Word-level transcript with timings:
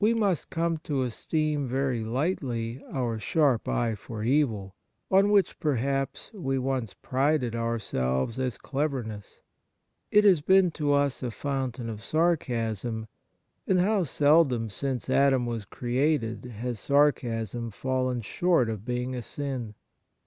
We 0.00 0.14
must 0.14 0.48
come 0.48 0.78
to 0.84 1.02
esteem 1.02 1.68
very 1.68 2.02
lightly 2.02 2.82
our 2.90 3.18
sharp 3.18 3.68
eye 3.68 3.96
for 3.96 4.24
evil, 4.24 4.74
on 5.10 5.28
which, 5.30 5.60
perhaps, 5.60 6.30
we 6.32 6.58
once 6.58 6.94
prided 6.94 7.54
ourselves 7.54 8.38
as 8.38 8.56
cleverness. 8.56 9.42
It 10.10 10.24
has 10.24 10.40
been 10.40 10.70
to 10.70 10.94
us 10.94 11.22
a 11.22 11.30
fountain 11.30 11.90
of 11.90 12.02
sarcasm; 12.02 13.08
and 13.66 13.78
how 13.78 14.04
seldom 14.04 14.70
since 14.70 15.10
Adam 15.10 15.44
was 15.44 15.66
created 15.66 16.46
has 16.46 16.80
sarcasm 16.80 17.70
fallen 17.70 18.22
short 18.22 18.70
of 18.70 18.86
being 18.86 19.14
a 19.14 19.20
sin 19.20 19.74